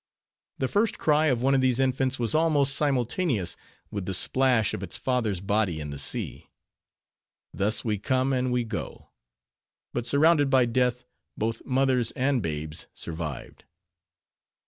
The 0.57 0.67
first 0.67 0.97
cry 0.97 1.27
of 1.27 1.43
one 1.43 1.53
of 1.53 1.61
these 1.61 1.79
infants, 1.79 2.17
was 2.17 2.33
almost 2.33 2.73
simultaneous 2.75 3.55
with 3.91 4.07
the 4.07 4.15
splash 4.15 4.73
of 4.73 4.81
its 4.81 4.97
father's 4.97 5.41
body 5.41 5.79
in 5.79 5.91
the 5.91 5.99
sea. 5.99 6.49
Thus 7.53 7.85
we 7.85 7.99
come 7.99 8.33
and 8.33 8.51
we 8.51 8.63
go. 8.63 9.09
But, 9.93 10.07
surrounded 10.07 10.49
by 10.49 10.65
death, 10.65 11.03
both 11.37 11.63
mothers 11.67 12.09
and 12.13 12.41
babes 12.41 12.87
survived. 12.95 13.65